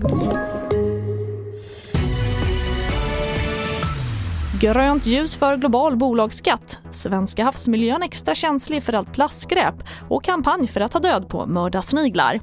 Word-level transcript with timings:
Thank 0.00 0.32
you. 0.32 0.57
Grönt 4.60 5.06
ljus 5.06 5.36
för 5.36 5.56
global 5.56 5.96
bolagsskatt. 5.96 6.80
Svenska 6.90 7.44
havsmiljön 7.44 8.02
extra 8.02 8.34
känslig 8.34 8.82
för 8.82 8.92
allt 8.92 9.12
plastskräp 9.12 9.74
och 10.08 10.24
kampanj 10.24 10.68
för 10.68 10.80
att 10.80 10.92
ta 10.92 10.98
död 10.98 11.28
på 11.28 11.46
mördarsniglar. 11.46 12.40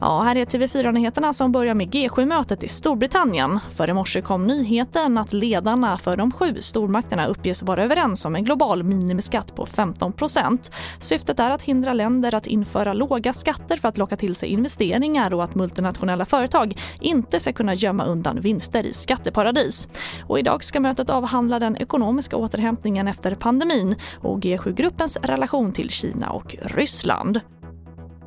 Ja, 0.00 0.22
här 0.22 0.36
är 0.36 0.44
TV4-nyheterna 0.44 1.32
som 1.32 1.52
börjar 1.52 1.74
med 1.74 1.94
G7-mötet 1.94 2.62
i 2.64 2.68
Storbritannien. 2.68 3.60
För 3.74 3.90
i 3.90 3.92
morse 3.92 4.22
kom 4.22 4.46
nyheten 4.46 5.18
att 5.18 5.32
ledarna 5.32 5.98
för 5.98 6.16
de 6.16 6.32
sju 6.32 6.56
stormakterna 6.60 7.26
uppges 7.26 7.62
vara 7.62 7.84
överens 7.84 8.24
om 8.24 8.36
en 8.36 8.44
global 8.44 8.82
minimiskatt 8.82 9.56
på 9.56 9.66
15% 9.66 10.70
Syftet 10.98 11.40
är 11.40 11.50
att 11.50 11.62
hindra 11.62 11.92
länder 11.92 12.34
att 12.34 12.46
införa 12.46 12.92
låga 12.92 13.32
skatter 13.32 13.76
för 13.76 13.88
att 13.88 13.98
locka 13.98 14.16
till 14.16 14.34
sig 14.34 14.48
investeringar 14.48 15.34
och 15.34 15.44
att 15.44 15.54
multinationella 15.54 16.26
företag 16.26 16.80
inte 17.00 17.40
ska 17.40 17.52
kunna 17.52 17.74
gömma 17.74 18.04
undan 18.04 18.40
vinster 18.40 18.86
i 18.86 18.92
skatteparadis. 18.92 19.88
Och 20.26 20.38
idag 20.38 20.64
ska 20.64 20.80
mötet 20.80 21.10
avhandla 21.10 21.53
den 21.58 21.76
ekonomiska 21.76 22.36
återhämtningen 22.36 23.08
efter 23.08 23.34
pandemin 23.34 23.96
och 24.20 24.40
G7-gruppens 24.40 25.18
relation 25.22 25.72
till 25.72 25.90
Kina 25.90 26.30
och 26.30 26.56
Ryssland. 26.62 27.40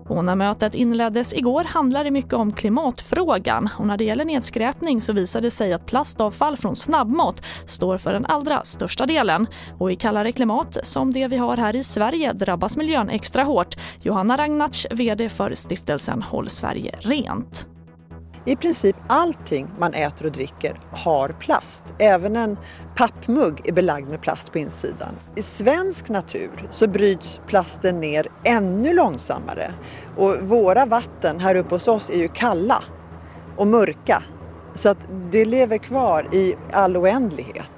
Och 0.08 0.26
när 0.26 0.35
mötet 0.35 0.76
inleddes 0.76 1.34
igår 1.34 1.63
handlade 1.63 2.04
det 2.04 2.12
mycket 2.12 2.34
om 2.34 2.54
klimatfrågan 2.54 3.70
och 3.77 3.88
när 3.88 3.98
det 3.98 4.04
gäller 4.04 4.26
nedskräpning 4.26 5.02
så 5.02 5.13
visade 5.13 5.48
det 5.48 5.52
sig 5.52 5.73
att 5.73 5.85
plastavfall 5.85 6.58
från 6.58 6.76
snabbmat 6.76 7.45
står 7.66 7.98
för 7.98 8.13
den 8.13 8.26
allra 8.26 8.63
största 8.63 9.05
delen. 9.05 9.48
Och 9.80 9.91
i 9.91 9.96
kallare 9.96 10.32
klimat 10.32 10.77
som 10.84 11.13
det 11.13 11.27
vi 11.27 11.38
har 11.38 11.57
här 11.57 11.76
i 11.76 11.84
Sverige 11.84 12.34
drabbas 12.34 12.77
miljön 12.77 13.09
extra 13.09 13.44
hårt. 13.44 13.76
Johanna 14.02 14.38
Ragnarts, 14.38 14.88
VD 14.91 15.30
för 15.30 15.55
stiftelsen 15.55 16.21
Håll 16.21 16.49
Sverige 16.49 16.96
Rent. 16.99 17.77
I 18.48 18.56
princip 18.56 18.96
allting 19.08 19.68
man 19.80 19.94
äter 19.94 20.26
och 20.26 20.32
dricker 20.32 20.80
har 20.92 21.30
plast. 21.30 21.94
Även 22.00 22.36
en 22.36 22.58
pappmugg 22.96 23.62
är 23.68 23.71
belagd 23.71 24.10
med 24.10 24.21
plast 24.21 24.52
på 24.52 24.58
insidan. 24.58 25.16
I 25.35 25.41
svensk 25.41 26.10
natur 26.10 26.68
så 26.70 26.88
bryts 26.88 27.41
plasten 27.48 27.99
ner 27.99 28.27
ännu 28.44 28.94
långsammare. 28.94 29.74
Och 30.18 30.36
våra 30.41 30.86
vatten 30.86 31.40
här 31.40 31.55
uppe 31.55 31.76
hos 31.76 31.88
oss 31.88 32.10
är 32.10 32.18
ju 32.18 32.27
kalla 32.27 32.84
och 33.58 33.68
mörka. 33.68 34.24
Så 34.74 34.90
att 34.90 35.08
det 35.32 35.46
lever 35.46 35.77
kvar 35.77 36.30
i 36.32 36.55
all 36.71 36.98
oändlighet. 36.98 37.77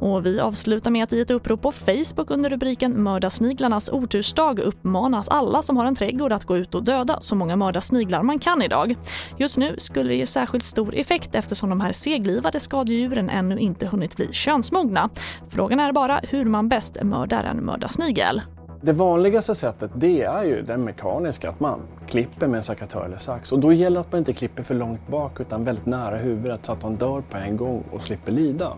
Och 0.00 0.26
vi 0.26 0.40
avslutar 0.40 0.90
med 0.90 1.04
att 1.04 1.12
i 1.12 1.20
ett 1.20 1.30
upprop 1.30 1.62
på 1.62 1.72
Facebook 1.72 2.30
under 2.30 2.50
rubriken 2.50 3.02
Mördarsniglarnas 3.02 3.90
otursdag 3.92 4.58
uppmanas 4.58 5.28
alla 5.28 5.62
som 5.62 5.76
har 5.76 5.84
en 5.84 5.96
trädgård 5.96 6.32
att 6.32 6.44
gå 6.44 6.56
ut 6.56 6.74
och 6.74 6.84
döda 6.84 7.18
så 7.20 7.36
många 7.36 7.56
mördarsniglar 7.56 8.22
man 8.22 8.38
kan 8.38 8.62
idag. 8.62 8.96
Just 9.38 9.56
nu 9.56 9.74
skulle 9.78 10.08
det 10.08 10.16
ge 10.16 10.26
särskilt 10.26 10.64
stor 10.64 10.94
effekt 10.94 11.34
eftersom 11.34 11.70
de 11.70 11.80
här 11.80 11.92
seglivade 11.92 12.60
skadedjuren 12.60 13.30
ännu 13.30 13.58
inte 13.58 13.86
hunnit 13.86 14.16
bli 14.16 14.28
könsmogna. 14.32 15.10
Frågan 15.48 15.80
är 15.80 15.92
bara 15.92 16.20
hur 16.22 16.44
man 16.44 16.68
bäst 16.68 17.02
mördar 17.02 17.44
en 17.44 17.64
mördarsnigel. 17.64 18.42
Det 18.82 18.92
vanligaste 18.92 19.54
sättet 19.54 19.90
det 19.94 20.22
är 20.22 20.44
ju 20.44 20.62
det 20.62 20.76
mekaniska, 20.76 21.50
att 21.50 21.60
man 21.60 21.80
klipper 22.08 22.46
med 22.46 22.58
en 22.58 22.64
sekatör 22.64 23.04
eller 23.04 23.16
sax. 23.16 23.52
Och 23.52 23.58
då 23.58 23.72
gäller 23.72 23.94
det 23.94 24.00
att 24.00 24.12
man 24.12 24.18
inte 24.18 24.32
klipper 24.32 24.62
för 24.62 24.74
långt 24.74 25.08
bak 25.08 25.40
utan 25.40 25.64
väldigt 25.64 25.86
nära 25.86 26.16
huvudet 26.16 26.66
så 26.66 26.72
att 26.72 26.80
de 26.80 26.96
dör 26.96 27.22
på 27.30 27.36
en 27.36 27.56
gång 27.56 27.84
och 27.90 28.02
slipper 28.02 28.32
lida. 28.32 28.72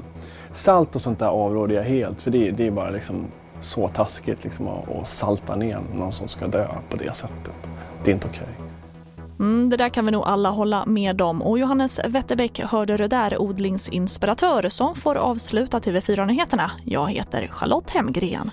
Salt 0.53 0.95
och 0.95 1.01
sånt 1.01 1.19
där 1.19 1.27
avråder 1.27 1.75
jag 1.75 1.83
helt 1.83 2.23
för 2.23 2.31
det, 2.31 2.51
det 2.51 2.67
är 2.67 2.71
bara 2.71 2.91
liksom 2.91 3.27
så 3.61 3.89
taskigt 3.89 4.45
liksom 4.45 4.69
att 4.69 5.09
salta 5.09 5.57
ner 5.57 5.81
någon 5.95 6.13
som 6.13 6.29
ska 6.29 6.47
dö 6.47 6.67
på 6.91 6.97
det 6.97 7.17
sättet. 7.17 7.69
Det 8.05 8.11
är 8.11 8.15
inte 8.15 8.29
okej. 8.29 8.43
Okay. 8.43 8.73
Mm, 9.39 9.71
det 9.71 9.77
där 9.77 9.89
kan 9.89 10.05
vi 10.05 10.11
nog 10.11 10.25
alla 10.25 10.51
hålla 10.51 10.87
med 10.87 11.21
om. 11.21 11.43
Och 11.43 11.59
Johannes 11.59 12.01
Wetterbäck 12.09 12.61
hörde 12.61 12.97
det 12.97 13.09
där, 13.09 13.43
odlingsinspiratör 13.43 14.69
som 14.69 14.95
får 14.95 15.15
avsluta 15.15 15.79
TV4-nyheterna. 15.79 16.71
Jag 16.85 17.11
heter 17.11 17.47
Charlotte 17.47 17.91
Hemgren. 17.91 18.51